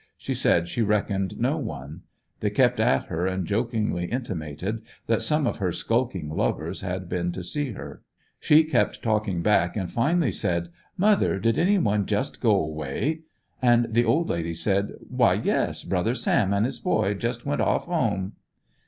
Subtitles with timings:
[0.17, 2.01] She said she reckoned no one.
[2.39, 7.31] They kept at her and jokingly intimated that some of her skulking lovers had been
[7.33, 8.01] to see her.
[8.39, 13.21] See kept talking back and finally said:' 'Mother, did any one just go away?"
[13.61, 17.85] And the old lady said: ''Why, yes, brother Sam and his 'boy' just went off
[17.85, 18.33] home."